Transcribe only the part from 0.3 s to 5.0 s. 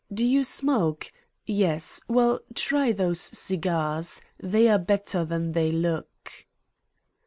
smoke? Yes. Well, try those cigarettes. They are